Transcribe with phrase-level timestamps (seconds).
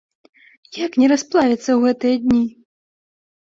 [0.85, 2.41] Як не расплавіцца ў гэтыя дні?